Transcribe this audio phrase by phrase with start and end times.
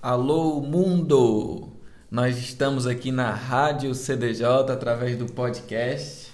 [0.00, 1.70] Alô mundo!
[2.08, 6.32] Nós estamos aqui na Rádio CDJ através do podcast.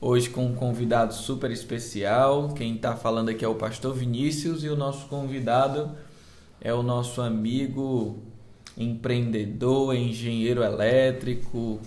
[0.00, 2.54] Hoje com um convidado super especial.
[2.54, 5.90] Quem está falando aqui é o Pastor Vinícius e o nosso convidado
[6.58, 8.16] é o nosso amigo
[8.78, 11.78] empreendedor, engenheiro elétrico,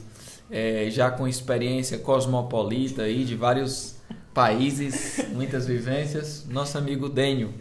[0.52, 3.96] é, já com experiência cosmopolita aí de vários
[4.32, 7.52] países, muitas vivências, nosso amigo Dênio.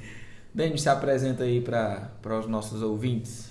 [0.55, 3.51] Dênio, se apresenta aí para os nossos ouvintes.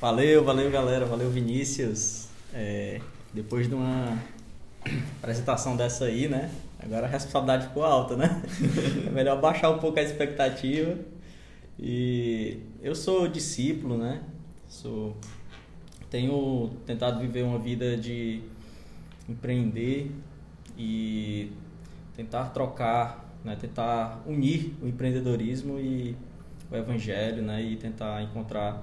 [0.00, 2.28] Valeu, valeu galera, valeu Vinícius.
[2.52, 3.00] É,
[3.32, 4.18] depois de uma
[5.18, 6.50] apresentação dessa aí, né?
[6.78, 8.42] Agora a responsabilidade ficou alta, né?
[9.06, 10.98] É melhor baixar um pouco a expectativa.
[11.78, 14.22] E eu sou discípulo, né?
[14.68, 15.16] Sou
[16.10, 18.42] tenho tentado viver uma vida de
[19.28, 20.10] empreender
[20.78, 21.52] e
[22.14, 26.16] tentar trocar né, tentar unir o empreendedorismo e
[26.70, 28.82] o evangelho, né, e tentar encontrar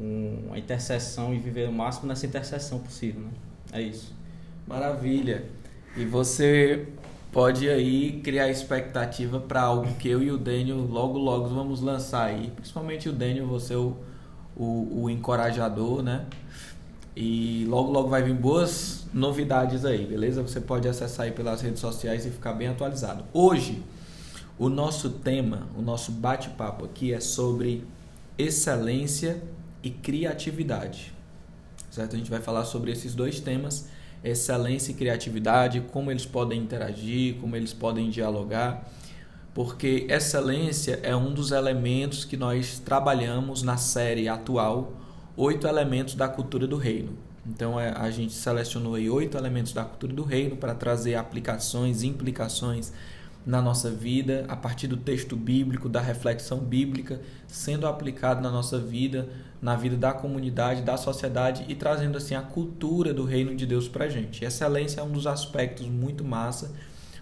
[0.00, 3.30] um, uma interseção e viver o máximo nessa interseção possível, né?
[3.72, 4.14] É isso.
[4.66, 5.44] Maravilha.
[5.96, 6.88] E você
[7.30, 12.26] pode aí criar expectativa para algo que eu e o Daniel logo logo vamos lançar
[12.26, 13.96] aí, principalmente o Daniel, você o,
[14.56, 16.24] o, o encorajador, né?
[17.16, 20.42] E logo logo vai vir boas novidades aí, beleza?
[20.42, 23.24] Você pode acessar aí pelas redes sociais e ficar bem atualizado.
[23.32, 23.82] Hoje,
[24.58, 27.84] o nosso tema, o nosso bate-papo aqui é sobre
[28.36, 29.40] excelência
[29.82, 31.12] e criatividade.
[31.90, 32.16] Certo?
[32.16, 33.88] A gente vai falar sobre esses dois temas,
[34.24, 38.90] excelência e criatividade, como eles podem interagir, como eles podem dialogar,
[39.54, 45.03] porque excelência é um dos elementos que nós trabalhamos na série atual
[45.36, 47.12] Oito Elementos da Cultura do Reino.
[47.44, 52.04] Então é, a gente selecionou aí oito elementos da cultura do reino para trazer aplicações,
[52.04, 52.92] implicações
[53.44, 58.78] na nossa vida, a partir do texto bíblico, da reflexão bíblica, sendo aplicado na nossa
[58.78, 59.28] vida,
[59.60, 63.88] na vida da comunidade, da sociedade e trazendo assim a cultura do reino de Deus
[63.88, 64.44] para a gente.
[64.44, 66.72] excelência é um dos aspectos muito massa,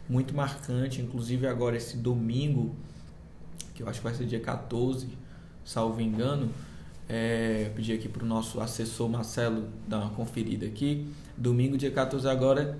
[0.06, 2.76] muito marcante, inclusive agora esse domingo,
[3.74, 5.08] que eu acho que vai ser dia 14,
[5.64, 6.50] salvo engano,
[7.08, 11.06] é, pedir aqui para o nosso assessor Marcelo dar uma conferida aqui.
[11.36, 12.78] Domingo, dia 14 agora,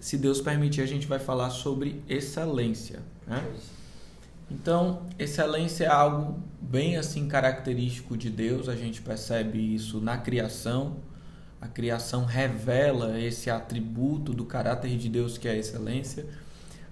[0.00, 3.00] se Deus permitir, a gente vai falar sobre excelência.
[3.26, 3.44] Né?
[4.50, 10.96] Então, excelência é algo bem assim característico de Deus, a gente percebe isso na criação.
[11.60, 16.24] A criação revela esse atributo do caráter de Deus que é a excelência.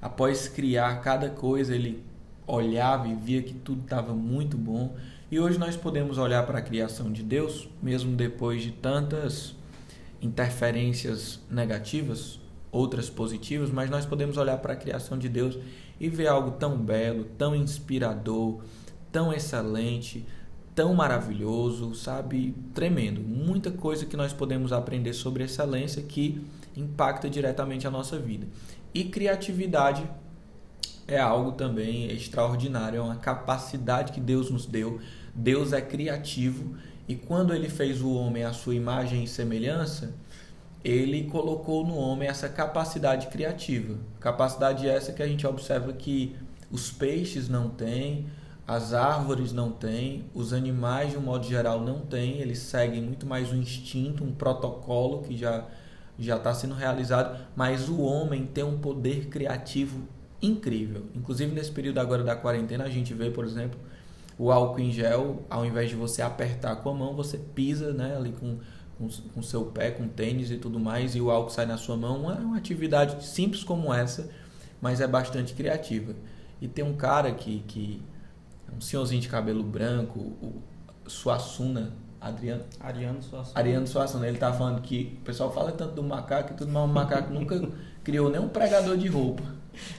[0.03, 2.05] Após criar cada coisa, ele
[2.47, 4.95] olhava e via que tudo estava muito bom
[5.29, 9.57] e hoje nós podemos olhar para a criação de Deus, mesmo depois de tantas
[10.23, 12.39] interferências negativas,
[12.71, 15.59] outras positivas, mas nós podemos olhar para a criação de Deus
[15.99, 18.63] e ver algo tão belo, tão inspirador,
[19.11, 20.25] tão excelente,
[20.77, 22.55] tão maravilhoso, sabe?
[22.73, 23.21] Tremendo.
[23.21, 26.41] Muita coisa que nós podemos aprender sobre excelência que
[26.77, 28.47] impacta diretamente a nossa vida.
[28.95, 30.09] E criatividade
[31.09, 35.01] é algo também extraordinário, é uma capacidade que Deus nos deu.
[35.35, 36.77] Deus é criativo
[37.09, 40.15] e quando ele fez o homem à sua imagem e semelhança,
[40.85, 43.97] ele colocou no homem essa capacidade criativa.
[44.19, 46.35] Capacidade essa que a gente observa que
[46.71, 48.27] os peixes não têm,
[48.67, 53.27] as árvores não têm, os animais de um modo geral não têm, eles seguem muito
[53.27, 55.65] mais um instinto, um protocolo que já
[56.19, 60.09] já está sendo realizado, mas o homem tem um poder criativo
[60.41, 61.07] incrível.
[61.15, 63.79] Inclusive nesse período agora da quarentena a gente vê, por exemplo,
[64.39, 68.17] o álcool em gel, ao invés de você apertar com a mão, você pisa né,
[68.17, 68.59] ali com
[68.99, 71.97] com, com seu pé, com tênis e tudo mais, e o álcool sai na sua
[71.97, 72.31] mão.
[72.31, 74.29] É uma atividade simples como essa,
[74.81, 76.15] mas é bastante criativa.
[76.61, 78.03] E tem um cara que, que
[78.71, 80.63] é um senhorzinho de cabelo branco, o
[81.07, 82.65] Suassuna, Adriano.
[82.81, 83.59] Ariano Suassuna.
[83.59, 86.85] Ariano Suassuna, ele tá falando que o pessoal fala tanto do macaco e tudo, mas
[86.85, 87.69] o macaco nunca
[88.03, 89.43] criou nem um pregador de roupa.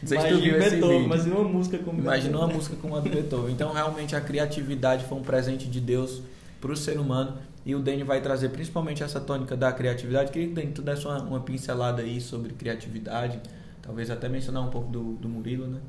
[0.02, 1.04] Não sei se tu viu esse vídeo.
[1.04, 3.54] Imagina uma música como Imagina uma música como a do Beethoven.
[3.54, 6.22] Então, realmente, a criatividade foi um presente de Deus
[6.60, 7.38] para o ser humano.
[7.66, 10.32] E o Dani vai trazer principalmente essa tônica da criatividade.
[10.32, 13.40] Queria que Dani, tu desse uma, uma pincelada aí sobre criatividade.
[13.82, 15.80] Talvez até mencionar um pouco do, do Murilo, né?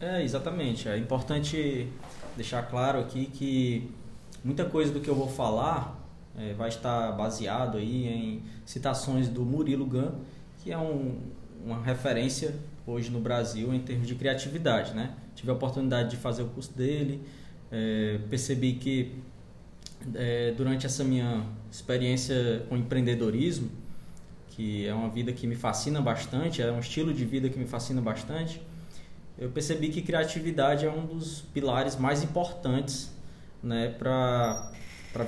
[0.00, 0.88] É, exatamente.
[0.88, 1.88] É importante
[2.36, 3.90] deixar claro aqui que
[4.44, 5.98] muita coisa do que eu vou falar
[6.38, 10.12] é, vai estar baseado aí em citações do Murilo Gun,
[10.62, 11.18] que é um,
[11.64, 12.54] uma referência
[12.86, 15.14] hoje no Brasil em termos de criatividade, né?
[15.34, 17.20] Tive a oportunidade de fazer o curso dele,
[17.70, 19.12] é, percebi que
[20.14, 23.70] é, durante essa minha experiência com empreendedorismo,
[24.50, 27.66] que é uma vida que me fascina bastante, é um estilo de vida que me
[27.66, 28.60] fascina bastante,
[29.38, 33.12] eu percebi que criatividade é um dos pilares mais importantes
[33.62, 34.72] né, para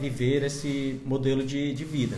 [0.00, 2.16] viver esse modelo de, de vida.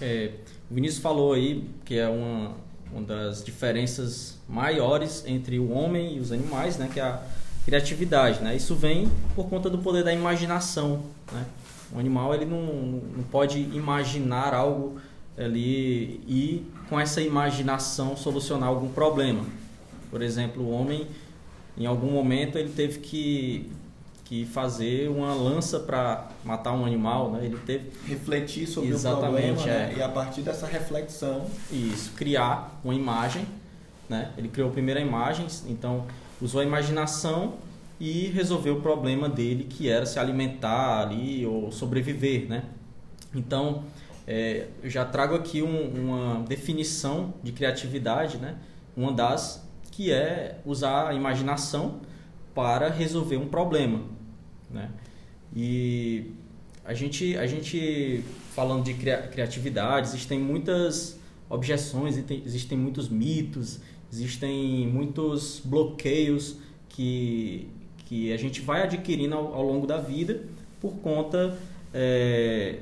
[0.00, 0.32] É,
[0.68, 2.56] o Vinícius falou aí que é uma,
[2.92, 7.22] uma das diferenças maiores entre o homem e os animais, né, que é a
[7.64, 8.40] criatividade.
[8.42, 8.54] Né?
[8.54, 11.02] Isso vem por conta do poder da imaginação.
[11.32, 11.44] Né?
[11.94, 15.00] O animal ele não, não pode imaginar algo
[15.36, 19.44] ali e com essa imaginação solucionar algum problema.
[20.10, 21.06] Por exemplo, o homem
[21.76, 23.70] em algum momento ele teve que
[24.32, 27.44] que fazer uma lança para matar um animal, né?
[27.44, 29.86] Ele teve refletir sobre Exatamente, o problema é.
[29.88, 29.94] né?
[29.98, 33.46] e a partir dessa reflexão isso criar uma imagem,
[34.08, 34.32] né?
[34.38, 36.06] Ele criou a primeira imagem, então
[36.40, 37.56] usou a imaginação
[38.00, 42.64] e resolveu o problema dele que era se alimentar ali ou sobreviver, né?
[43.34, 43.84] Então
[44.26, 48.56] é, eu já trago aqui um, uma definição de criatividade, né?
[48.96, 52.00] Uma das que é usar a imaginação
[52.54, 54.00] para resolver um problema,
[54.72, 54.90] né?
[55.54, 56.32] E
[56.84, 58.24] a gente, a gente
[58.54, 63.80] falando de criatividade, existem muitas objeções, existem muitos mitos,
[64.12, 66.56] existem muitos bloqueios
[66.88, 67.68] que,
[68.06, 70.42] que a gente vai adquirindo ao, ao longo da vida
[70.80, 71.56] por conta
[71.94, 72.80] é,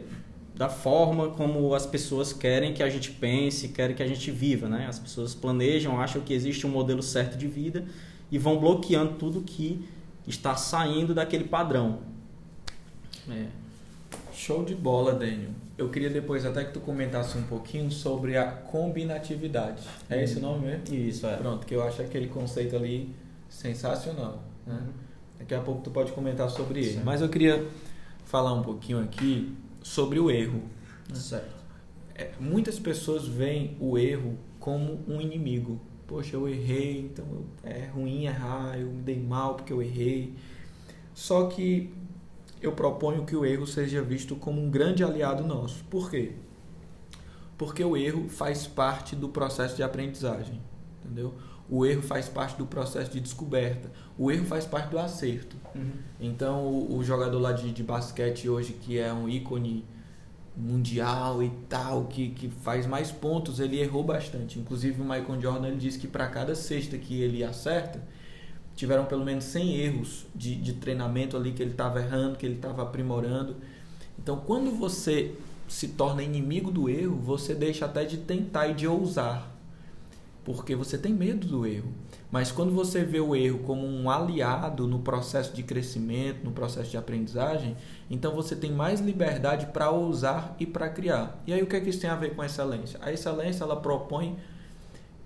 [0.54, 4.68] da forma como as pessoas querem que a gente pense, querem que a gente viva,
[4.68, 4.86] né?
[4.88, 7.84] As pessoas planejam, acham que existe um modelo certo de vida
[8.30, 9.84] e vão bloqueando tudo que
[10.30, 12.00] está saindo daquele padrão.
[13.28, 13.46] É.
[14.32, 15.50] Show de bola, Daniel.
[15.76, 19.82] Eu queria depois até que tu comentasse um pouquinho sobre a combinatividade.
[20.08, 20.94] É esse o nome mesmo?
[20.94, 21.36] Isso, é.
[21.36, 23.14] Pronto, que eu acho aquele conceito ali
[23.48, 24.42] sensacional.
[24.66, 24.74] Né?
[24.74, 24.92] Uhum.
[25.38, 27.00] Daqui a pouco tu pode comentar sobre ele.
[27.04, 27.66] Mas eu queria
[28.24, 30.62] falar um pouquinho aqui sobre o erro.
[31.14, 31.60] Certo.
[32.14, 35.80] É, muitas pessoas veem o erro como um inimigo.
[36.10, 37.24] Poxa, eu errei, então
[37.62, 40.34] é ruim errar, eu me dei mal porque eu errei.
[41.14, 41.94] Só que
[42.60, 45.84] eu proponho que o erro seja visto como um grande aliado nosso.
[45.84, 46.32] Por quê?
[47.56, 50.60] Porque o erro faz parte do processo de aprendizagem,
[50.98, 51.32] entendeu?
[51.70, 53.92] O erro faz parte do processo de descoberta.
[54.18, 55.54] O erro faz parte do acerto.
[55.76, 55.92] Uhum.
[56.18, 59.84] Então, o, o, jogador lá de, de basquete hoje, que é um ícone
[60.60, 64.58] mundial e tal, que, que faz mais pontos, ele errou bastante.
[64.58, 68.02] Inclusive, o Michael Jordan ele disse que para cada cesta que ele acerta,
[68.76, 72.56] tiveram pelo menos 100 erros de, de treinamento ali que ele estava errando, que ele
[72.56, 73.56] estava aprimorando.
[74.18, 75.34] Então, quando você
[75.66, 79.50] se torna inimigo do erro, você deixa até de tentar e de ousar
[80.44, 81.92] porque você tem medo do erro.
[82.30, 86.90] Mas quando você vê o erro como um aliado no processo de crescimento, no processo
[86.90, 87.76] de aprendizagem,
[88.08, 91.42] então você tem mais liberdade para ousar e para criar.
[91.46, 93.00] E aí o que é que isso tem a ver com a excelência?
[93.02, 94.38] A excelência ela propõe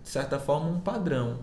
[0.03, 1.39] de certa forma um padrão,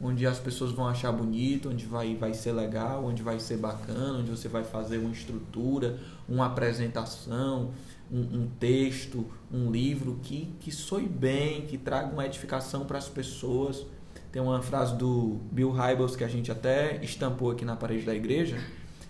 [0.00, 4.18] onde as pessoas vão achar bonito, onde vai, vai ser legal, onde vai ser bacana,
[4.18, 5.98] onde você vai fazer uma estrutura,
[6.28, 7.70] uma apresentação,
[8.10, 13.08] um, um, texto, um livro que, que soe bem, que traga uma edificação para as
[13.08, 13.86] pessoas.
[14.34, 18.12] Tem uma frase do Bill Hybels que a gente até estampou aqui na parede da
[18.12, 18.58] igreja,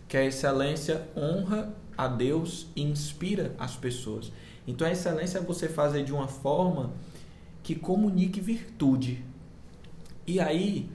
[0.06, 4.30] que a excelência honra a Deus e inspira as pessoas.
[4.68, 6.92] Então a excelência é você fazer de uma forma
[7.62, 9.24] que comunique virtude.
[10.26, 10.90] E aí,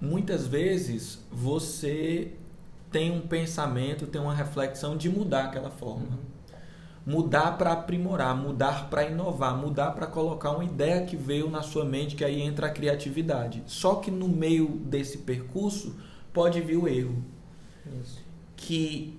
[0.00, 2.32] muitas vezes, você
[2.90, 6.06] tem um pensamento, tem uma reflexão de mudar aquela forma.
[6.06, 6.31] Uhum
[7.04, 11.84] mudar para aprimorar, mudar para inovar, mudar para colocar uma ideia que veio na sua
[11.84, 13.62] mente, que aí entra a criatividade.
[13.66, 15.96] Só que no meio desse percurso
[16.32, 17.22] pode vir o erro.
[18.00, 18.22] Isso.
[18.56, 19.18] Que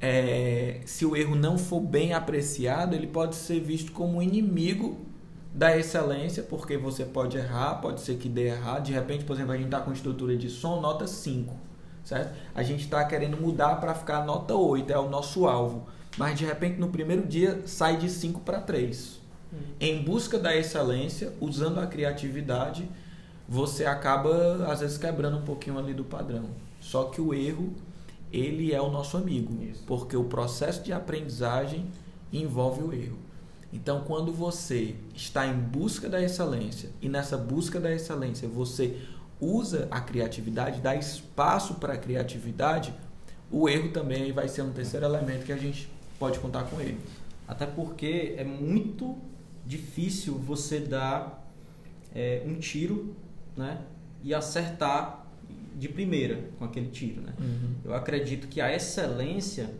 [0.00, 4.98] é, se o erro não for bem apreciado, ele pode ser visto como inimigo
[5.54, 8.84] da excelência, porque você pode errar, pode ser que dê errado.
[8.84, 11.54] De repente, por exemplo, a gente está com estrutura de som nota 5,
[12.04, 12.36] certo?
[12.52, 15.86] A gente está querendo mudar para ficar nota 8, é o nosso alvo
[16.18, 19.20] mas de repente no primeiro dia sai de 5 para 3.
[19.52, 19.56] Hum.
[19.80, 22.88] Em busca da excelência, usando a criatividade,
[23.48, 26.46] você acaba às vezes quebrando um pouquinho ali do padrão.
[26.80, 27.72] Só que o erro,
[28.32, 29.84] ele é o nosso amigo, Isso.
[29.86, 31.86] porque o processo de aprendizagem
[32.32, 33.18] envolve o erro.
[33.72, 38.96] Então, quando você está em busca da excelência e nessa busca da excelência você
[39.40, 42.94] usa a criatividade, dá espaço para a criatividade,
[43.50, 46.98] o erro também vai ser um terceiro elemento que a gente pode contar com ele.
[47.46, 49.16] Até porque é muito
[49.64, 51.46] difícil você dar
[52.14, 53.14] é, um tiro
[53.56, 53.82] né,
[54.22, 55.26] e acertar
[55.76, 57.22] de primeira com aquele tiro.
[57.22, 57.32] Né?
[57.38, 57.74] Uhum.
[57.84, 59.70] Eu acredito que a excelência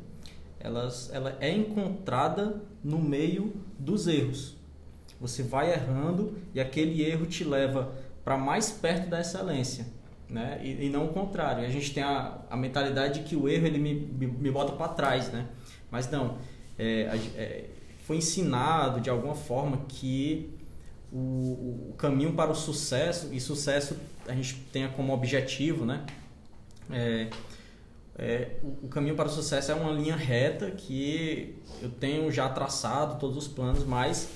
[0.61, 4.57] elas, ela é encontrada no meio dos erros.
[5.21, 7.92] Você vai errando e aquele erro te leva
[8.25, 9.87] para mais perto da excelência.
[10.28, 10.61] né?
[10.62, 11.64] E, e, não o contrário.
[11.64, 14.73] A gente tem a, a mentalidade de que o erro ele me, me, me bota
[14.73, 15.47] para trás, né?
[15.90, 16.38] Mas não,
[16.78, 17.64] é, é,
[18.07, 20.50] foi ensinado de alguma forma que
[21.12, 26.04] o, o, caminho para o sucesso, e sucesso a gente tenha como objetivo, né?
[26.90, 27.28] É,
[28.16, 32.49] é, o, o, caminho para o sucesso é uma linha reta que eu tenho já
[32.49, 34.28] traçado todos os planos, mas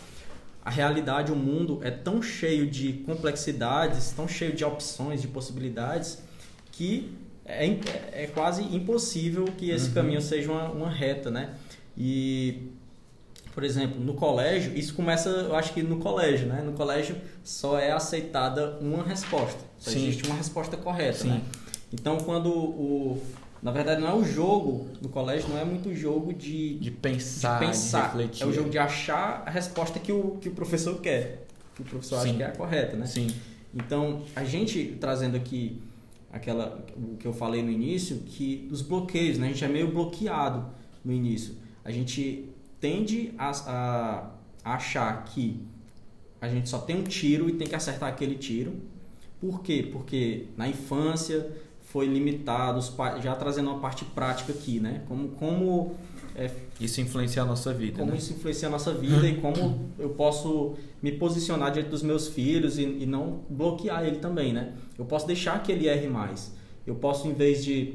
[0.65, 6.23] a realidade, o mundo é tão cheio de complexidades, tão cheio de opções, de possibilidades,
[6.71, 7.13] que
[7.45, 7.65] é,
[8.13, 9.95] é quase impossível que esse uhum.
[9.95, 11.55] caminho seja uma, uma reta, né?
[11.97, 12.71] E
[13.55, 16.63] por exemplo, no colégio, isso começa, eu acho que no colégio, né?
[16.63, 19.61] No colégio só é aceitada uma resposta.
[19.79, 20.09] Só Sim.
[20.09, 21.29] existe uma resposta correta, Sim.
[21.29, 21.43] né?
[21.93, 23.23] Então, quando o
[23.63, 27.61] na verdade, não é o jogo no colégio, não é muito jogo de, de pensar,
[27.61, 28.01] de, pensar.
[28.01, 28.43] De refletir.
[28.43, 31.47] É o jogo de achar a resposta que o, que o professor quer.
[31.77, 32.31] Que o professor Sim.
[32.31, 33.07] acha que é a correta, né?
[33.07, 33.29] Sim.
[33.73, 35.81] Então, a gente trazendo aqui
[36.33, 39.49] aquela o que eu falei no início, que os bloqueios, né?
[39.49, 40.67] A gente é meio bloqueado
[41.05, 41.55] no início.
[41.85, 42.49] A gente
[42.81, 44.31] tende a, a,
[44.65, 45.61] a achar que
[46.41, 48.75] a gente só tem um tiro e tem que acertar aquele tiro.
[49.41, 49.89] Por quê?
[49.93, 52.81] Porque na infância foi limitado,
[53.21, 55.03] já trazendo uma parte prática aqui, né?
[55.07, 55.95] Como, como
[56.35, 57.99] é, isso influencia a nossa vida.
[57.99, 58.17] Como né?
[58.17, 62.79] isso influencia a nossa vida e como eu posso me posicionar diante dos meus filhos
[62.79, 64.73] e, e, não bloquear ele também, né?
[64.99, 66.53] Eu posso deixar que ele erre mais.
[66.87, 67.95] Eu posso, em vez de.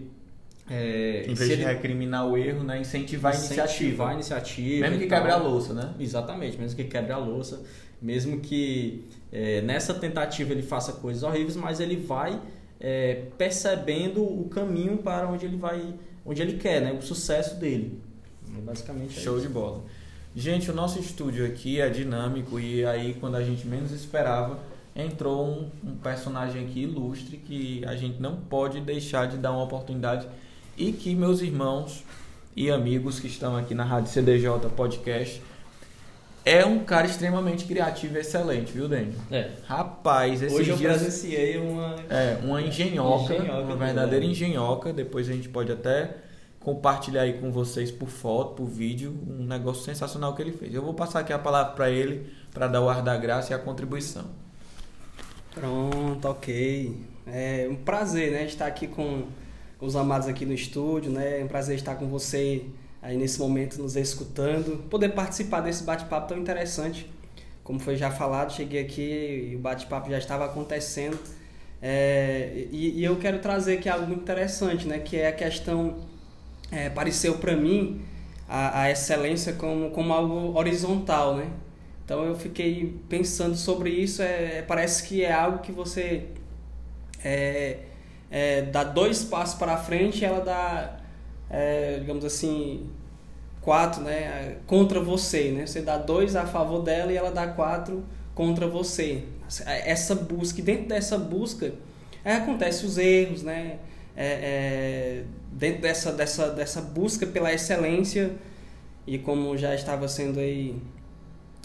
[0.69, 1.65] É, em vez de ele...
[1.65, 2.79] recriminar o erro, né?
[2.79, 3.71] incentivar, a iniciativa.
[3.71, 4.89] Incentivar a iniciativa.
[4.89, 5.93] Mesmo que quebre a louça, né?
[5.99, 7.63] Exatamente, mesmo que quebre a louça.
[7.99, 12.39] Mesmo que é, nessa tentativa ele faça coisas horríveis, mas ele vai
[12.79, 16.91] é, percebendo o caminho para onde ele vai, onde ele quer, né?
[16.91, 17.99] O sucesso dele.
[18.61, 19.17] Basicamente.
[19.17, 19.47] É Show isso.
[19.47, 19.83] de bola.
[20.35, 24.59] Gente, o nosso estúdio aqui é dinâmico e aí quando a gente menos esperava
[24.95, 29.63] entrou um, um personagem aqui ilustre que a gente não pode deixar de dar uma
[29.63, 30.27] oportunidade
[30.75, 32.03] e que meus irmãos
[32.55, 35.41] e amigos que estão aqui na Rádio CDJ Podcast
[36.43, 39.13] é um cara extremamente criativo e excelente, viu, Daniel?
[39.29, 39.51] É.
[39.65, 40.93] Rapaz, esses Hoje eu dias...
[40.93, 41.95] presenciei uma...
[42.09, 44.93] É, uma engenhoca, engenhoca uma verdadeira engenhoca.
[44.93, 46.15] Depois a gente pode até
[46.67, 50.73] compartilhar aí com vocês por foto, por vídeo, um negócio sensacional que ele fez.
[50.73, 53.55] Eu vou passar aqui a palavra para ele, para dar o ar da graça e
[53.55, 54.25] a contribuição.
[55.53, 56.93] Pronto, ok.
[57.25, 59.27] É um prazer, né, estar aqui com
[59.79, 61.39] os amados aqui no estúdio, né?
[61.39, 62.65] É um prazer estar com você
[63.01, 67.09] aí nesse momento nos escutando, poder participar desse bate-papo tão interessante.
[67.63, 71.17] Como foi já falado, cheguei aqui e o bate-papo já estava acontecendo.
[71.81, 74.99] É, e, e, eu quero trazer aqui algo muito interessante, né?
[74.99, 75.95] Que é a questão,
[76.71, 78.01] é, pareceu para mim
[78.47, 81.49] a, a, excelência como, como algo horizontal, né?
[82.03, 86.27] Então eu fiquei pensando sobre isso, é, parece que é algo que você
[87.23, 87.79] é,
[88.31, 90.97] é, dá dois passos para frente e ela dá
[91.49, 92.89] é, digamos assim,
[93.61, 95.51] quatro né, contra você.
[95.51, 95.65] Né?
[95.65, 99.23] Você dá dois a favor dela e ela dá quatro contra você.
[99.65, 101.73] Essa busca, e dentro dessa busca,
[102.23, 103.79] é, acontece os erros, né?
[104.17, 108.31] É, é, dentro dessa, dessa, dessa busca pela excelência,
[109.05, 110.75] e como já estava sendo aí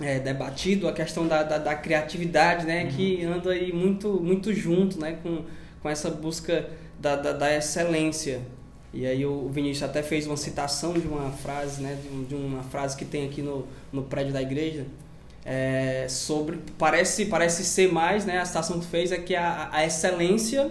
[0.01, 2.85] é, debatido, a questão da, da, da criatividade, né?
[2.85, 2.91] Uhum.
[2.91, 5.19] Que anda aí muito, muito junto né?
[5.23, 5.45] com,
[5.81, 6.69] com essa busca
[7.01, 8.41] da, da, da excelência.
[8.95, 12.95] E aí o Vinícius até fez uma citação de uma frase, né, de uma frase
[12.95, 14.85] que tem aqui no, no prédio da igreja,
[15.47, 19.87] é, sobre parece parece ser mais, né, a citação que fez é que a, a
[19.87, 20.71] excelência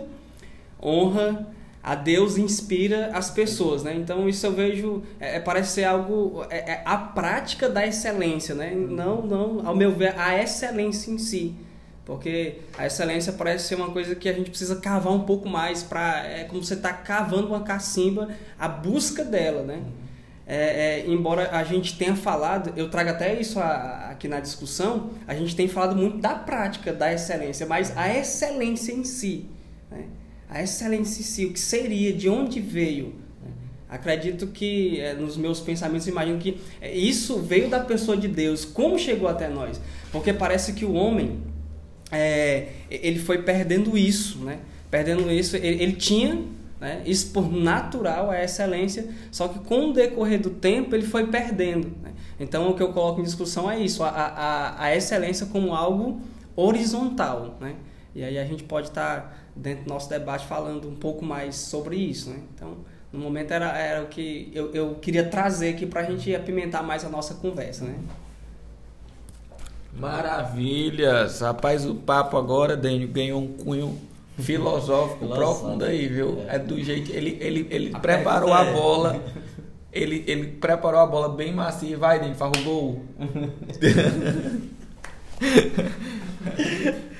[0.82, 1.48] honra
[1.84, 3.96] a Deus inspira as pessoas, né?
[3.96, 8.54] Então isso eu vejo é, é parece ser algo é, é, a prática da excelência,
[8.54, 8.72] né?
[8.76, 11.56] Não não ao meu ver a excelência em si.
[12.06, 15.82] Porque a excelência parece ser uma coisa que a gente precisa cavar um pouco mais
[15.84, 19.82] para é como você está cavando uma cacimba, a busca dela, né?
[20.46, 25.12] É, é, embora a gente tenha falado, eu trago até isso a, aqui na discussão,
[25.26, 29.46] a gente tem falado muito da prática da excelência, mas a excelência em si,
[29.90, 30.06] né?
[30.52, 33.16] A excelência em si, o que seria, de onde veio?
[33.90, 38.66] Acredito que é, nos meus pensamentos imagino que é, isso veio da pessoa de Deus.
[38.66, 39.82] Como chegou até nós?
[40.12, 41.40] Porque parece que o homem
[42.12, 44.60] é, ele foi perdendo isso, né?
[44.90, 46.42] Perdendo isso, ele, ele tinha
[46.82, 51.28] né, isso por natural, a excelência, só que com o decorrer do tempo ele foi
[51.28, 51.92] perdendo.
[52.02, 52.12] Né?
[52.40, 56.20] Então o que eu coloco em discussão é isso, a, a, a excelência como algo
[56.56, 57.58] horizontal.
[57.62, 57.76] Né?
[58.14, 61.96] E aí a gente pode estar dentro do nosso debate falando um pouco mais sobre
[61.96, 62.30] isso.
[62.30, 62.40] Né?
[62.56, 62.78] Então,
[63.12, 66.84] no momento era, era o que eu, eu queria trazer aqui para a gente apimentar
[66.84, 67.86] mais a nossa conversa.
[67.86, 67.96] Né?
[69.94, 71.42] Maravilhas!
[71.42, 73.98] Rapaz, o papo agora, Dênio, ganhou um cunho
[74.40, 76.44] filosófico, profundo aí, viu?
[76.48, 76.56] É.
[76.56, 77.12] é, do jeito.
[77.12, 78.74] Ele, ele, ele preparou a é.
[78.74, 79.22] bola.
[79.94, 81.98] Ele, ele preparou a bola bem macia.
[81.98, 83.04] Vai, Dani, faz o gol.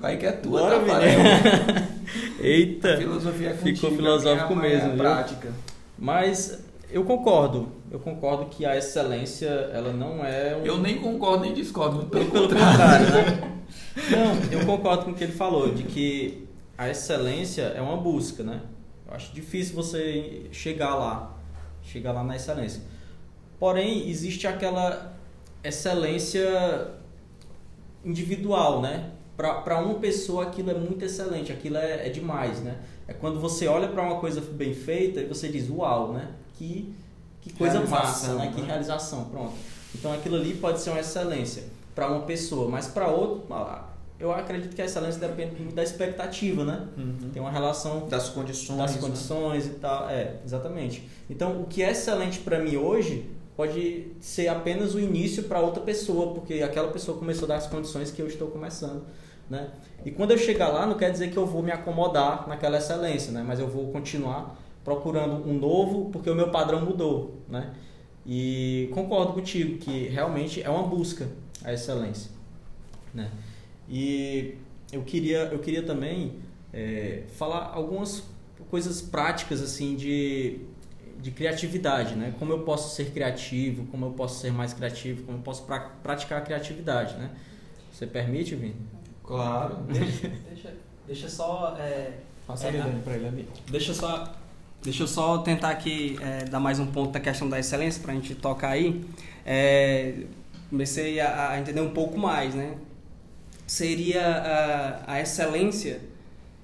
[0.00, 0.80] Vai que é tua, Bora,
[2.40, 2.94] Eita!
[2.94, 5.52] A filosofia é Ficou filosófico é mesmo, prática.
[5.98, 7.68] Mas eu concordo.
[7.90, 10.64] Eu concordo que a excelência, ela não é um...
[10.64, 13.46] Eu nem concordo nem discordo, pelo, pelo contrário, né?
[14.10, 18.42] Não, eu concordo com o que ele falou, de que a excelência é uma busca,
[18.42, 18.62] né?
[19.06, 21.36] Eu acho difícil você chegar lá,
[21.82, 22.82] chegar lá na excelência.
[23.58, 25.12] Porém, existe aquela
[25.62, 26.88] excelência
[28.04, 29.10] individual, né?
[29.40, 32.76] Para uma pessoa aquilo é muito excelente, aquilo é, é demais, né?
[33.08, 36.28] É quando você olha para uma coisa bem feita e você diz, uau, né?
[36.58, 36.94] Que,
[37.40, 38.46] que coisa massa, né?
[38.46, 38.52] né?
[38.54, 39.54] Que realização, pronto.
[39.94, 43.46] Então aquilo ali pode ser uma excelência para uma pessoa, mas para outro,
[44.18, 46.86] eu acredito que a excelência depende muito da expectativa, né?
[46.96, 47.30] Uhum.
[47.32, 49.00] Tem uma relação das condições, das né?
[49.00, 49.72] condições né?
[49.74, 51.08] e tal, é, exatamente.
[51.30, 53.24] Então, o que é excelente para mim hoje
[53.56, 58.20] pode ser apenas o início para outra pessoa, porque aquela pessoa começou das condições que
[58.20, 59.02] eu estou começando,
[59.50, 59.68] né?
[60.04, 63.32] E quando eu chegar lá, não quer dizer que eu vou me acomodar naquela excelência,
[63.32, 63.44] né?
[63.46, 67.74] Mas eu vou continuar procurando um novo, porque o meu padrão mudou, né?
[68.24, 71.28] E concordo contigo que realmente é uma busca
[71.64, 72.30] a excelência,
[73.12, 73.30] né?
[73.88, 74.54] E
[74.92, 76.36] eu queria, eu queria também
[76.72, 78.22] é, falar algumas
[78.70, 80.60] coisas práticas assim de,
[81.20, 82.32] de criatividade, né?
[82.38, 85.80] Como eu posso ser criativo, como eu posso ser mais criativo, como eu posso pra,
[85.80, 87.30] praticar a criatividade, né?
[87.92, 88.76] Você permite, Vini?
[89.30, 89.76] Claro.
[89.86, 90.74] Deixa, deixa,
[91.06, 91.76] deixa só.
[91.78, 92.14] É,
[92.48, 93.48] Passa é, ali para ele ali.
[93.70, 94.34] Deixa só.
[94.82, 98.10] Deixa eu só tentar aqui é, dar mais um ponto da questão da excelência para
[98.10, 99.04] a gente tocar aí.
[99.46, 100.24] É,
[100.68, 102.74] comecei a, a, entender um pouco mais, né?
[103.66, 104.26] Seria
[105.06, 106.00] a, a excelência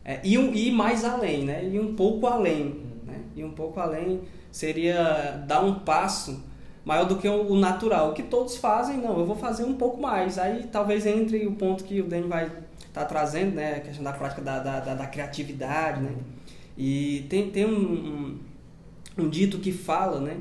[0.04, 1.68] é, e, um, ir mais além, né?
[1.68, 3.20] E um pouco além, né?
[3.36, 6.42] E um pouco além seria dar um passo
[6.86, 8.14] maior do que o natural.
[8.14, 10.38] Que todos fazem, não, eu vou fazer um pouco mais.
[10.38, 13.74] Aí talvez entre o ponto que o Dani vai estar tá trazendo, né?
[13.74, 16.12] A questão da prática da, da, da, da criatividade, né?
[16.78, 18.38] E tem, tem um,
[19.18, 20.36] um, um, dito que fala, né?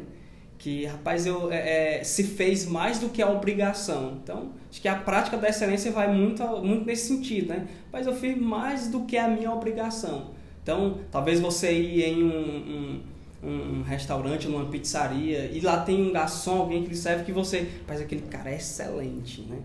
[0.60, 4.19] Que, rapaz, eu, é, é, se fez mais do que a obrigação.
[4.21, 7.67] Então, acho que a prática da excelência vai muito, muito nesse sentido, né?
[7.91, 10.31] Mas eu fiz mais do que a minha obrigação.
[10.62, 13.01] Então, talvez você ir em um, um
[13.45, 17.67] um restaurante, numa pizzaria, e lá tem um garçom, alguém que lhe serve que você.
[17.88, 19.60] Mas aquele cara é excelente, né?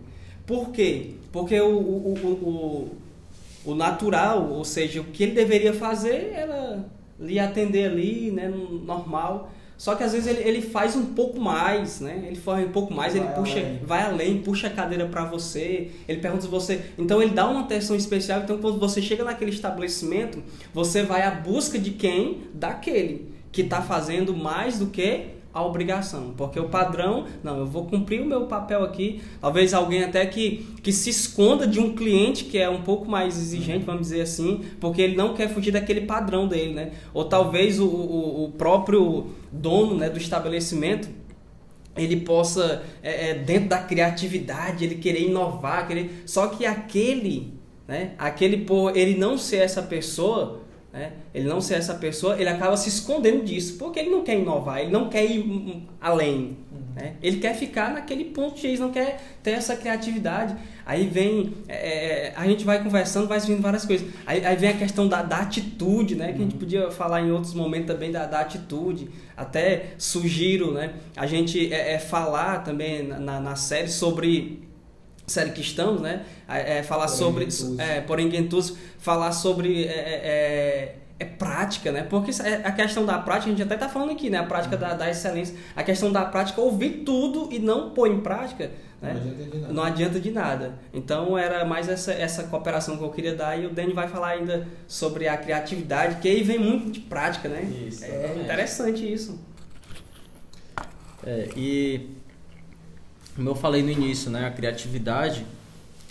[0.46, 1.12] Por quê?
[1.32, 2.14] Porque o, o,
[3.64, 6.84] o, o, natural, ou seja, o que ele deveria fazer era
[7.18, 9.52] lhe atender ali, né, normal.
[9.78, 12.24] Só que às vezes ele, ele faz um pouco mais, né?
[12.26, 13.78] Ele faz um pouco mais, vai ele puxa, além.
[13.82, 16.82] vai além, puxa a cadeira para você, ele pergunta se você.
[16.98, 18.40] Então ele dá uma atenção especial.
[18.40, 20.42] Então quando você chega naquele estabelecimento,
[20.74, 22.42] você vai à busca de quem?
[22.52, 27.84] Daquele que está fazendo mais do que a obrigação, porque o padrão, não, eu vou
[27.84, 29.20] cumprir o meu papel aqui.
[29.40, 33.36] Talvez alguém até que, que se esconda de um cliente que é um pouco mais
[33.36, 36.92] exigente, vamos dizer assim, porque ele não quer fugir daquele padrão dele, né?
[37.12, 41.08] Ou talvez o, o, o próprio dono né, do estabelecimento
[41.96, 46.22] ele possa, é, é, dentro da criatividade, ele querer inovar, querer...
[46.24, 47.52] só que aquele,
[47.88, 50.60] né, aquele por ele não ser essa pessoa,
[50.92, 51.12] né?
[51.32, 54.80] ele não ser essa pessoa, ele acaba se escondendo disso, porque ele não quer inovar,
[54.80, 56.58] ele não quer ir além.
[56.72, 56.80] Uhum.
[56.96, 57.14] Né?
[57.22, 60.56] Ele quer ficar naquele ponto X, não quer ter essa criatividade.
[60.84, 64.08] Aí vem, é, é, a gente vai conversando, vai vindo várias coisas.
[64.26, 66.32] Aí, aí vem a questão da, da, atitude, né?
[66.32, 66.58] que a gente uhum.
[66.58, 69.08] podia falar em outros momentos também da, da atitude.
[69.36, 70.94] Até sugiro né?
[71.16, 74.69] a gente é, é falar também na, na série sobre
[75.30, 76.24] série que estamos, né?
[76.48, 77.48] É, é falar sobre.
[77.78, 79.84] É, porém, Gentus, falar sobre.
[79.84, 82.02] É, é, é, é prática, né?
[82.02, 84.38] Porque é, a questão da prática, a gente até tá falando aqui, né?
[84.38, 85.54] A prática da, da excelência.
[85.76, 89.14] A questão da prática, ouvir tudo e não pôr em prática, né?
[89.14, 89.72] Não adianta de nada.
[89.72, 90.74] Não adianta de nada.
[90.92, 93.58] Então, era mais essa, essa cooperação que eu queria dar.
[93.58, 97.48] E o Dani vai falar ainda sobre a criatividade, que aí vem muito de prática,
[97.48, 97.62] né?
[97.86, 99.38] Isso, é interessante isso.
[101.22, 102.19] É, e
[103.40, 105.46] como eu falei no início, né, a criatividade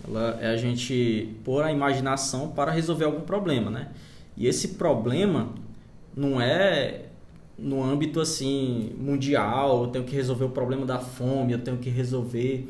[0.04, 3.90] ela é a gente pôr a imaginação para resolver algum problema, né?
[4.36, 5.50] E esse problema
[6.18, 7.02] não é
[7.56, 11.90] no âmbito assim mundial, eu tenho que resolver o problema da fome, eu tenho que
[11.92, 12.68] resolver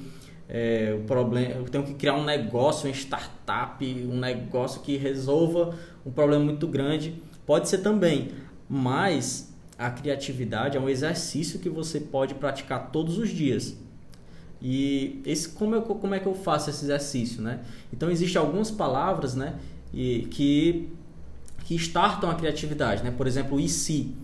[0.49, 5.73] é, o problema, eu tenho que criar um negócio, uma startup, um negócio que resolva
[6.05, 7.13] um problema muito grande.
[7.45, 8.31] Pode ser também,
[8.67, 13.77] mas a criatividade é um exercício que você pode praticar todos os dias.
[14.61, 17.61] E esse, como, eu, como é que eu faço esse exercício, né?
[17.93, 19.55] Então, existem algumas palavras, né?
[19.93, 20.89] e que
[21.65, 23.11] que startam a criatividade, né?
[23.15, 24.15] Por exemplo, e se.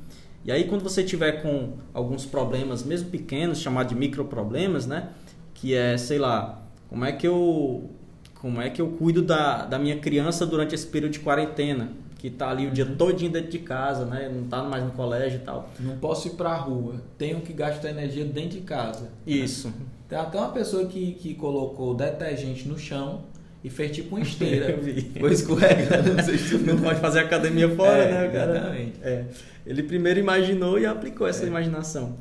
[0.43, 5.09] E aí quando você tiver com alguns problemas, mesmo pequenos, chamados de microproblemas, né?
[5.53, 7.89] Que é, sei lá, como é que eu
[8.33, 11.91] como é que eu cuido da, da minha criança durante esse período de quarentena?
[12.25, 12.95] Que tá ali o dia uhum.
[12.95, 14.27] todinho dentro de casa, né?
[14.33, 15.69] Não tá mais no colégio e tal.
[15.79, 16.95] Não posso ir pra rua.
[17.19, 19.11] Tenho que gastar energia dentro de casa.
[19.27, 19.71] Isso.
[20.09, 23.21] Tem até uma pessoa que, que colocou detergente no chão
[23.63, 24.71] e fez tipo uma esteira.
[24.73, 25.11] Eu vi.
[25.19, 26.15] Foi escorregando.
[26.17, 28.57] Não, sei se não pode fazer academia fora, é, né, cara?
[28.57, 28.93] Exatamente.
[29.03, 29.25] É.
[29.63, 31.47] Ele primeiro imaginou e aplicou essa é.
[31.47, 32.17] imaginação.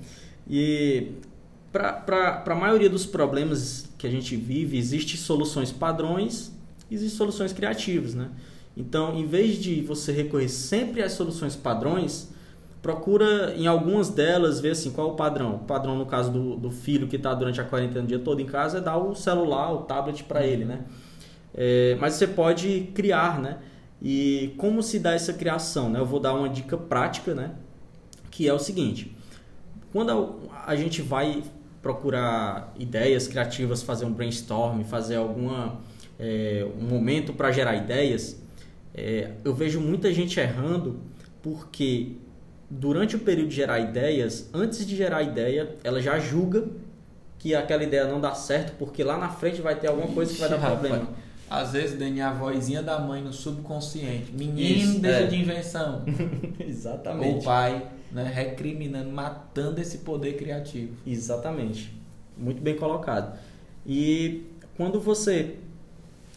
[0.47, 1.12] E
[1.73, 6.53] para a maioria dos problemas que a gente vive, existem soluções padrões
[6.90, 8.29] existem soluções criativas, né?
[8.77, 12.33] Então, em vez de você recorrer sempre às soluções padrões,
[12.83, 15.57] procura em algumas delas ver assim qual é o padrão.
[15.57, 18.41] O padrão no caso do, do filho que está durante a quarentena o dia todo
[18.41, 20.85] em casa é dar o celular, o tablet para ele, né?
[21.55, 23.59] É, mas você pode criar, né?
[24.03, 25.99] E como se dá essa criação, né?
[26.01, 27.53] Eu vou dar uma dica prática, né?
[28.31, 29.17] Que é o seguinte:
[29.93, 31.43] quando a gente vai
[31.81, 35.81] procurar ideias criativas, fazer um brainstorm, fazer alguma
[36.19, 38.44] é, um momento para gerar ideias,
[38.95, 41.01] é, eu vejo muita gente errando
[41.43, 42.13] porque
[42.71, 46.67] durante o período de gerar ideias, antes de gerar ideia, ela já julga
[47.39, 50.41] que aquela ideia não dá certo porque lá na frente vai ter alguma coisa que
[50.41, 51.09] vai dar problema.
[51.51, 54.33] Às vezes, Dani, a vozinha da mãe no subconsciente.
[54.33, 55.27] Menino, Isso, deixa é.
[55.27, 56.03] de invenção.
[56.59, 57.41] Exatamente.
[57.41, 60.95] O pai, né, recriminando, matando esse poder criativo.
[61.07, 61.95] Exatamente.
[62.37, 63.39] Muito bem colocado.
[63.87, 65.57] E quando você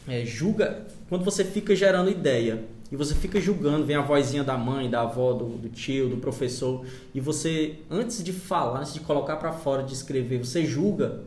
[0.07, 4.57] é, julga, quando você fica gerando ideia e você fica julgando, vem a vozinha da
[4.57, 9.01] mãe, da avó, do, do tio, do professor, e você, antes de falar, antes de
[9.01, 11.21] colocar para fora, de escrever, você julga,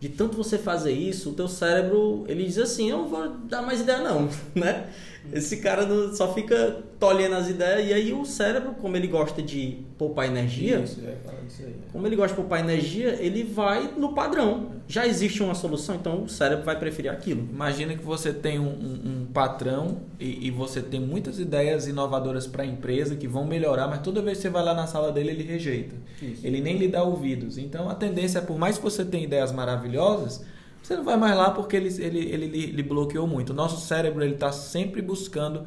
[0.00, 3.62] de tanto você fazer isso, o teu cérebro, ele diz assim, eu não vou dar
[3.62, 4.90] mais ideia não, né?
[5.32, 9.78] Esse cara só fica tolhendo as ideias e aí o cérebro, como ele gosta de
[9.98, 11.74] poupar energia, isso, é, isso aí.
[11.92, 14.72] como ele gosta de poupar energia, ele vai no padrão.
[14.88, 17.46] Já existe uma solução, então o cérebro vai preferir aquilo.
[17.52, 22.46] Imagina que você tem um, um, um patrão e, e, você tem muitas ideias inovadoras
[22.46, 25.10] para a empresa que vão melhorar, mas toda vez que você vai lá na sala
[25.12, 25.96] dele, ele rejeita.
[26.22, 26.46] Isso.
[26.46, 27.58] Ele nem lhe dá ouvidos.
[27.58, 30.44] Então a tendência é, por mais que você tenha ideias maravilhosas,
[30.86, 33.50] você não vai mais lá porque ele, ele, ele, bloqueou muito.
[33.50, 35.66] O nosso cérebro está sempre buscando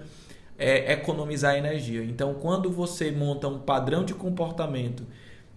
[0.58, 2.02] é, economizar energia.
[2.06, 5.04] Então, quando você monta um padrão de comportamento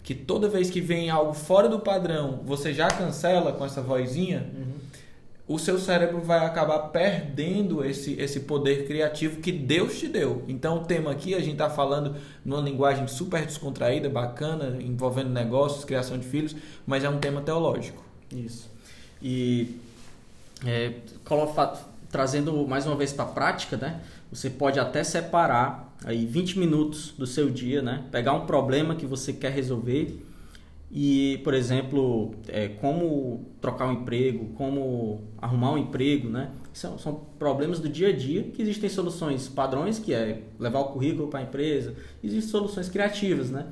[0.03, 4.51] que toda vez que vem algo fora do padrão, você já cancela com essa vozinha,
[4.53, 4.73] uhum.
[5.55, 10.43] o seu cérebro vai acabar perdendo esse, esse poder criativo que Deus te deu.
[10.49, 15.85] Então, o tema aqui, a gente está falando numa linguagem super descontraída, bacana, envolvendo negócios,
[15.85, 16.53] criação de filhos,
[16.85, 18.03] mas é um tema teológico.
[18.29, 18.72] Isso.
[19.23, 19.79] E
[20.65, 20.93] é,
[22.11, 24.01] trazendo mais uma vez para a prática, né?
[24.31, 28.03] Você pode até separar aí 20 minutos do seu dia, né?
[28.11, 30.19] Pegar um problema que você quer resolver
[30.91, 36.51] e, por exemplo, é, como trocar um emprego, como arrumar um emprego, né?
[36.71, 40.85] São, são problemas do dia a dia que existem soluções padrões, que é levar o
[40.89, 43.65] currículo para a empresa, existem soluções criativas, né?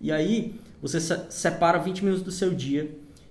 [0.00, 2.90] E aí você separa 20 minutos do seu dia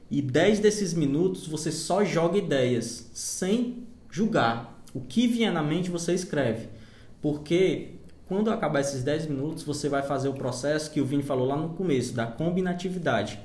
[0.09, 4.81] e 10 desses minutos você só joga ideias, sem julgar.
[4.93, 6.69] O que vier na mente você escreve.
[7.21, 11.47] Porque quando acabar esses 10 minutos, você vai fazer o processo que o Vini falou
[11.47, 13.39] lá no começo, da combinatividade.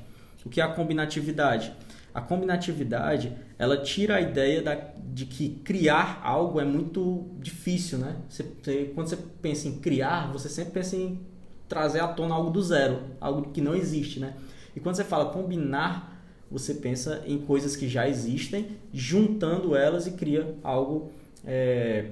[0.44, 1.72] O que é a combinatividade?
[2.14, 4.74] A combinatividade, ela tira a ideia da,
[5.12, 8.16] de que criar algo é muito difícil, né?
[8.28, 11.20] Você, você, quando você pensa em criar, você sempre pensa em
[11.68, 14.34] trazer à tona algo do zero, algo que não existe, né?
[14.76, 16.13] E quando você fala combinar
[16.54, 21.10] você pensa em coisas que já existem, juntando elas e cria algo
[21.44, 22.10] é,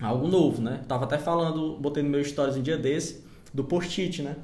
[0.00, 0.80] algo novo, né?
[0.88, 3.22] Tava até falando, botei no meu stories um dia desse
[3.54, 4.34] do post-it, né?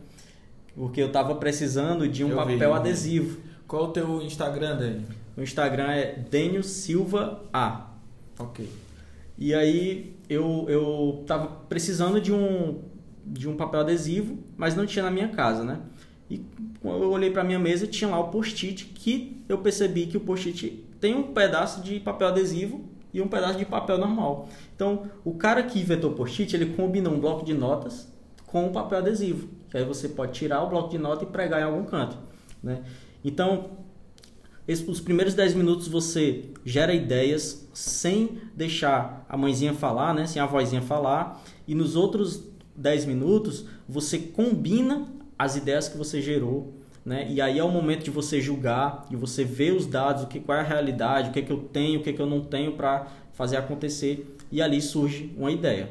[0.77, 3.41] Porque eu tava precisando de um eu papel vi, adesivo.
[3.67, 5.05] Qual o teu Instagram, Dani?
[5.37, 7.91] O Instagram é Daniel Silva A.
[8.39, 8.71] Ok.
[9.37, 12.81] E aí eu, eu tava precisando de um,
[13.27, 15.81] de um papel adesivo, mas não tinha na minha casa, né?
[16.31, 16.45] E
[16.85, 20.85] eu olhei para minha mesa, tinha lá o post-it, que eu percebi que o post-it
[21.01, 24.49] tem um pedaço de papel adesivo e um pedaço de papel normal.
[24.75, 28.13] Então, o cara que inventou o post-it, ele combinou um bloco de notas
[28.47, 29.49] com um papel adesivo.
[29.71, 32.17] Que aí você pode tirar o bloco de nota e pregar em algum canto.
[32.63, 32.83] Né?
[33.25, 33.71] Então,
[34.89, 40.27] os primeiros 10 minutos você gera ideias sem deixar a mãezinha falar, né?
[40.27, 41.43] sem a vozinha falar.
[41.67, 42.43] E nos outros
[42.75, 45.07] 10 minutos você combina
[45.39, 46.73] as ideias que você gerou,
[47.05, 47.27] né?
[47.31, 50.41] E aí é o momento de você julgar, de você ver os dados, o que
[50.41, 52.27] qual é a realidade, o que é que eu tenho, o que é que eu
[52.27, 55.89] não tenho para fazer acontecer e ali surge uma ideia.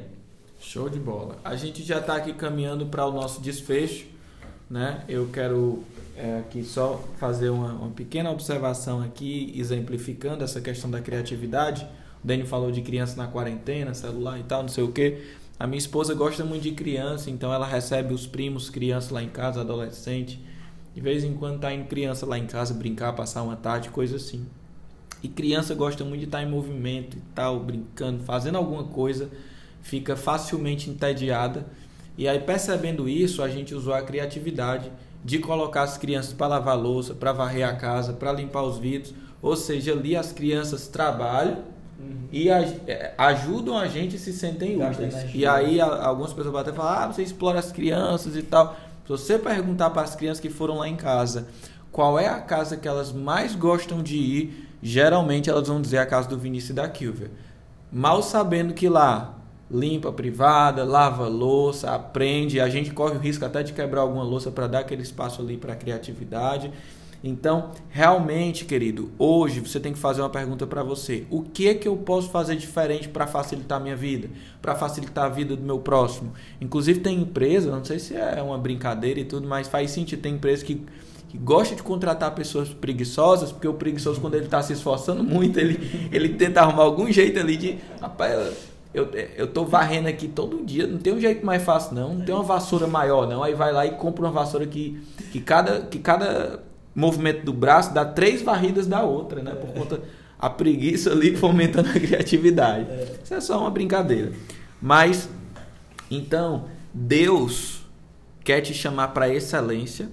[0.60, 1.36] Show de bola.
[1.44, 4.06] A gente já está aqui caminhando para o nosso desfecho,
[4.68, 5.04] né?
[5.08, 5.82] Eu quero
[6.16, 11.86] é, aqui só fazer uma, uma, pequena observação aqui, exemplificando essa questão da criatividade.
[12.24, 15.22] O Daniel falou de criança na quarentena, celular e tal, não sei o que.
[15.58, 19.28] A minha esposa gosta muito de criança, então ela recebe os primos, crianças lá em
[19.30, 20.38] casa, adolescente.
[20.94, 24.16] De vez em quando tá indo criança lá em casa brincar, passar uma tarde, coisa
[24.16, 24.46] assim.
[25.22, 29.30] E criança gosta muito de estar em movimento e tal, brincando, fazendo alguma coisa,
[29.80, 31.66] fica facilmente entediada.
[32.18, 34.92] E aí, percebendo isso, a gente usou a criatividade
[35.24, 39.14] de colocar as crianças para lavar louça, para varrer a casa, para limpar os vidros.
[39.40, 41.64] Ou seja, ali as crianças trabalham
[41.98, 42.28] uhum.
[42.32, 45.14] e é, ajudam a gente e se sentem úteis.
[45.34, 48.76] E aí algumas pessoas até falam, ah, você explora as crianças e tal.
[49.04, 51.46] Se você perguntar para as crianças que foram lá em casa
[51.96, 56.04] qual é a casa que elas mais gostam de ir, geralmente elas vão dizer a
[56.04, 57.30] casa do Vinícius e da Kilvia.
[57.90, 59.34] Mal sabendo que lá
[59.70, 62.60] limpa a privada, lava louça, aprende.
[62.60, 65.56] A gente corre o risco até de quebrar alguma louça para dar aquele espaço ali
[65.56, 66.70] para a criatividade.
[67.22, 71.74] Então, realmente, querido, hoje você tem que fazer uma pergunta para você: o que é
[71.74, 74.28] que eu posso fazer diferente para facilitar a minha vida,
[74.60, 76.32] para facilitar a vida do meu próximo?
[76.60, 80.20] Inclusive, tem empresa, não sei se é uma brincadeira e tudo, mas faz sentido.
[80.20, 80.82] Tem empresa que,
[81.28, 85.58] que gosta de contratar pessoas preguiçosas, porque o preguiçoso, quando ele está se esforçando muito,
[85.58, 87.78] ele, ele tenta arrumar algum jeito ali de.
[88.00, 88.56] Rapaz,
[88.94, 92.24] eu, eu tô varrendo aqui todo dia, não tem um jeito mais fácil não, não
[92.24, 94.98] tem uma vassoura maior não, aí vai lá e compra uma vassoura que,
[95.30, 96.62] que, cada, que cada
[96.96, 100.00] movimento do braço dá três varridas da outra, né, por conta
[100.38, 102.86] a preguiça ali fomentando a criatividade.
[103.22, 104.32] Isso é só uma brincadeira.
[104.80, 105.28] Mas,
[106.10, 107.82] então, Deus
[108.42, 110.08] quer te chamar para excelência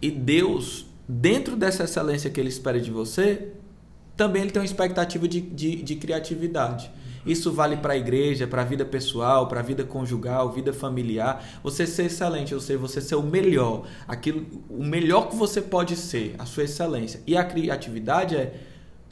[0.00, 3.48] e Deus, dentro dessa excelência que Ele espera de você,
[4.16, 6.90] também Ele tem uma expectativa de, de, de criatividade.
[7.24, 11.44] Isso vale para a igreja, para a vida pessoal, para a vida conjugal, vida familiar.
[11.62, 15.96] Você ser excelente, ou seja, você ser o melhor, aquilo, o melhor que você pode
[15.96, 17.20] ser, a sua excelência.
[17.26, 18.54] E a criatividade é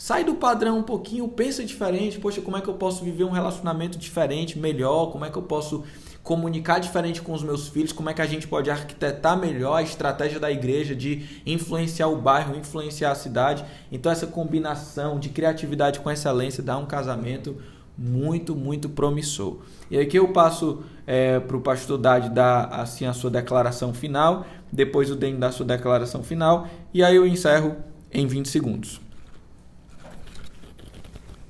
[0.01, 2.19] sai do padrão um pouquinho, pensa diferente.
[2.19, 5.13] Poxa, como é que eu posso viver um relacionamento diferente, melhor?
[5.13, 5.85] Como é que eu posso
[6.23, 7.93] comunicar diferente com os meus filhos?
[7.93, 12.17] Como é que a gente pode arquitetar melhor a estratégia da igreja de influenciar o
[12.17, 13.63] bairro, influenciar a cidade?
[13.93, 17.61] Então essa combinação de criatividade com excelência dá um casamento
[18.01, 19.59] muito, muito promissor.
[19.91, 24.47] E aqui eu passo é, para o pastor Dade dar assim, a sua declaração final,
[24.73, 27.77] depois o Den dar a sua declaração final, e aí eu encerro
[28.11, 29.03] em 20 segundos.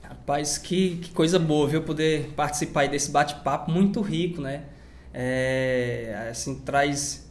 [0.03, 1.83] Rapaz, que, que coisa boa, viu?
[1.83, 4.65] Poder participar desse bate-papo muito rico, né?
[5.15, 7.31] É, assim, traz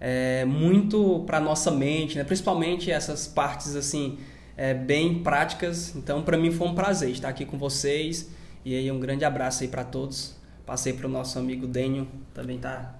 [0.00, 2.24] é, muito para nossa mente, né?
[2.24, 4.18] principalmente essas partes assim
[4.56, 5.94] é, bem práticas.
[5.94, 8.34] Então, para mim foi um prazer estar aqui com vocês
[8.66, 10.34] e aí um grande abraço aí para todos.
[10.66, 12.96] Passei para o nosso amigo Dênio, também tá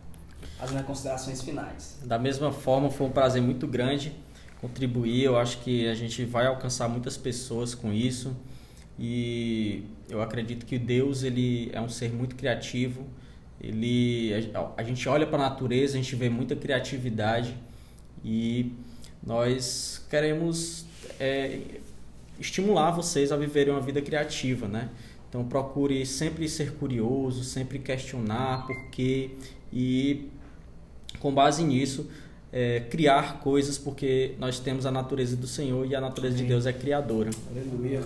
[0.60, 1.98] fazendo as considerações finais.
[2.04, 4.12] Da mesma forma, foi um prazer muito grande
[4.60, 5.24] contribuir.
[5.24, 8.36] Eu acho que a gente vai alcançar muitas pessoas com isso.
[8.96, 13.04] E eu acredito que Deus ele é um ser muito criativo.
[13.60, 17.56] Ele a, gente olha para a natureza, a gente vê muita criatividade
[18.24, 18.72] e
[19.20, 20.86] nós queremos
[21.18, 21.58] é,
[22.38, 24.90] estimular vocês a viverem uma vida criativa, né?
[25.36, 29.32] Então procure sempre ser curioso, sempre questionar por quê
[29.70, 30.30] e
[31.20, 32.08] com base nisso
[32.50, 36.46] é, criar coisas porque nós temos a natureza do Senhor e a natureza Amém.
[36.46, 37.28] de Deus é criadora.
[37.50, 38.00] Aleluia.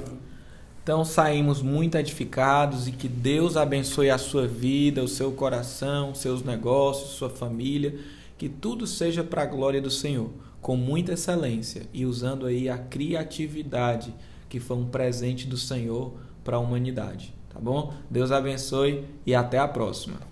[0.82, 6.42] Então saímos muito edificados e que Deus abençoe a sua vida, o seu coração, seus
[6.42, 7.94] negócios, sua família,
[8.36, 12.76] que tudo seja para a glória do Senhor, com muita excelência e usando aí a
[12.76, 14.12] criatividade
[14.48, 16.12] que foi um presente do Senhor
[16.44, 17.92] para a humanidade, tá bom?
[18.10, 20.29] Deus abençoe e até a próxima.